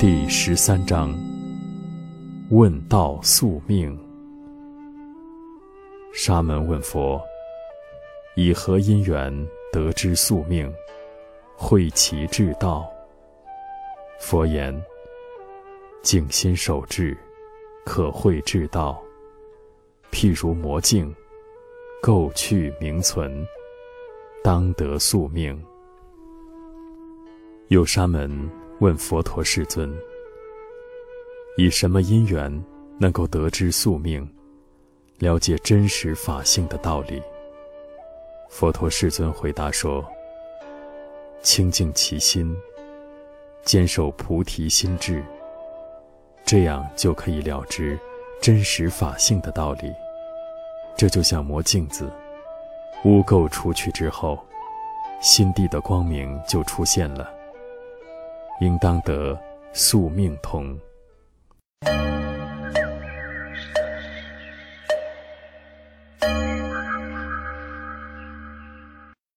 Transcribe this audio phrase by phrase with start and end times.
[0.00, 1.12] 第十三章：
[2.50, 3.98] 问道宿命。
[6.14, 7.20] 沙门问佛
[8.36, 9.34] ：“以何因缘
[9.72, 10.72] 得知宿命？
[11.56, 12.88] 会其至道？”
[14.20, 14.72] 佛言
[16.00, 17.18] ：“静心守志，
[17.84, 19.02] 可会至道。
[20.12, 21.12] 譬如魔镜，
[22.00, 23.44] 垢去名存，
[24.44, 25.60] 当得宿命。”
[27.66, 28.48] 有沙门
[28.80, 29.92] 问佛陀世尊
[31.58, 32.64] ：“以什么因缘
[32.98, 34.28] 能够得知宿命，
[35.18, 37.20] 了解真实法性的道理？”
[38.48, 40.04] 佛陀世尊回答说
[41.42, 42.56] ：“清净其心，
[43.64, 45.24] 坚守菩提心智，
[46.44, 47.98] 这样就可以了知
[48.40, 49.92] 真实法性的道理。
[50.96, 52.08] 这就像磨镜子，
[53.04, 54.38] 污垢除去之后，
[55.20, 57.34] 心地的光明就出现了。”
[58.60, 59.38] 应当得
[59.72, 60.78] 宿命通。